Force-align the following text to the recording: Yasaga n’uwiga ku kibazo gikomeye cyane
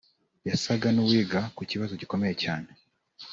Yasaga 0.49 0.87
n’uwiga 0.91 1.39
ku 1.55 1.61
kibazo 1.71 1.93
gikomeye 2.01 2.33
cyane 2.43 2.69